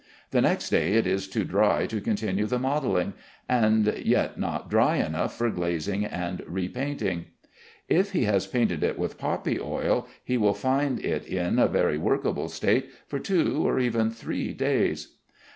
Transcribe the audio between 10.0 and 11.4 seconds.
he will find it